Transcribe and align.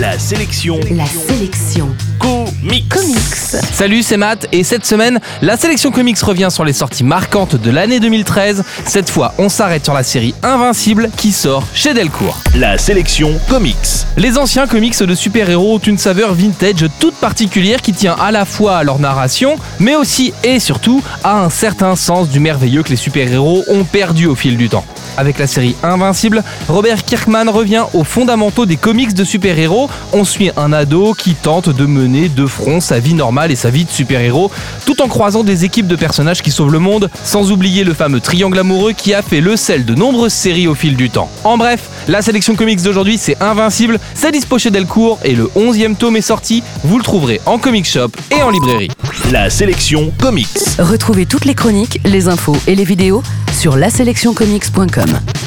La 0.00 0.18
sélection. 0.18 0.80
La 0.92 1.04
sélection. 1.04 1.94
Comics. 2.18 2.88
Comics. 2.88 3.62
Salut, 3.74 4.02
c'est 4.02 4.16
Matt 4.16 4.48
et 4.50 4.64
cette 4.64 4.86
semaine, 4.86 5.20
la 5.42 5.58
sélection 5.58 5.90
comics 5.90 6.18
revient 6.20 6.48
sur 6.50 6.64
les 6.64 6.72
sorties 6.72 7.04
marquantes 7.04 7.56
de 7.56 7.70
l'année 7.70 8.00
2013. 8.00 8.64
Cette 8.86 9.10
fois, 9.10 9.34
on 9.36 9.50
s'arrête 9.50 9.84
sur 9.84 9.92
la 9.92 10.02
série 10.02 10.34
Invincible 10.42 11.10
qui 11.18 11.32
sort 11.32 11.64
chez 11.74 11.92
Delcourt. 11.92 12.38
La 12.56 12.78
sélection 12.78 13.38
comics. 13.50 13.76
Les 14.16 14.38
anciens 14.38 14.66
comics 14.66 14.98
de 14.98 15.14
super-héros 15.14 15.74
ont 15.74 15.78
une 15.78 15.98
saveur 15.98 16.32
vintage 16.32 16.86
toute 16.98 17.16
particulière 17.16 17.82
qui 17.82 17.92
tient 17.92 18.16
à 18.18 18.30
la 18.30 18.46
fois 18.46 18.78
à 18.78 18.84
leur 18.84 19.00
narration, 19.00 19.56
mais 19.80 19.96
aussi 19.96 20.32
et 20.44 20.60
surtout 20.60 21.02
à 21.22 21.42
un 21.42 21.50
certain 21.50 21.94
sens 21.94 22.30
du 22.30 22.40
merveilleux 22.40 22.82
que 22.82 22.90
les 22.90 22.96
super-héros 22.96 23.64
ont 23.68 23.84
perdu 23.84 24.24
au 24.24 24.34
fil 24.34 24.56
du 24.56 24.70
temps. 24.70 24.86
Avec 25.16 25.38
la 25.38 25.46
série 25.46 25.76
Invincible, 25.82 26.42
Robert 26.68 27.04
Kirkman 27.04 27.50
revient 27.50 27.84
aux 27.94 28.04
fondamentaux 28.04 28.66
des 28.66 28.76
comics 28.76 29.14
de 29.14 29.24
super-héros. 29.24 29.90
On 30.12 30.24
suit 30.24 30.50
un 30.56 30.72
ado 30.72 31.14
qui 31.14 31.34
tente 31.34 31.68
de 31.68 31.86
mener 31.86 32.28
de 32.28 32.46
front 32.46 32.80
sa 32.80 32.98
vie 32.98 33.14
normale 33.14 33.50
et 33.50 33.56
sa 33.56 33.70
vie 33.70 33.84
de 33.84 33.90
super-héros, 33.90 34.50
tout 34.86 35.02
en 35.02 35.08
croisant 35.08 35.42
des 35.42 35.64
équipes 35.64 35.86
de 35.86 35.96
personnages 35.96 36.42
qui 36.42 36.50
sauvent 36.50 36.72
le 36.72 36.78
monde, 36.78 37.10
sans 37.24 37.52
oublier 37.52 37.84
le 37.84 37.94
fameux 37.94 38.20
triangle 38.20 38.58
amoureux 38.58 38.92
qui 38.92 39.14
a 39.14 39.22
fait 39.22 39.40
le 39.40 39.56
sel 39.56 39.84
de 39.84 39.94
nombreuses 39.94 40.32
séries 40.32 40.68
au 40.68 40.74
fil 40.74 40.96
du 40.96 41.10
temps. 41.10 41.30
En 41.44 41.58
bref, 41.58 41.88
la 42.08 42.22
sélection 42.22 42.54
comics 42.56 42.82
d'aujourd'hui 42.82 43.18
c'est 43.18 43.40
Invincible, 43.42 43.98
c'est 44.14 44.32
dispo 44.32 44.58
chez 44.58 44.70
Delcourt 44.70 45.18
et 45.24 45.34
le 45.34 45.50
11e 45.56 45.96
tome 45.96 46.16
est 46.16 46.20
sorti, 46.22 46.62
vous 46.84 46.98
le 46.98 47.04
trouverez 47.04 47.40
en 47.46 47.58
comic 47.58 47.86
shop 47.86 48.10
et 48.36 48.42
en 48.42 48.50
librairie. 48.50 48.90
La 49.32 49.50
sélection 49.50 50.12
comics. 50.20 50.48
Retrouvez 50.78 51.26
toutes 51.26 51.44
les 51.44 51.54
chroniques, 51.54 52.00
les 52.04 52.28
infos 52.28 52.56
et 52.66 52.74
les 52.74 52.84
vidéos 52.84 53.22
sur 53.52 53.76
laselectioncomics.com. 53.76 54.99
welcome. 55.06 55.39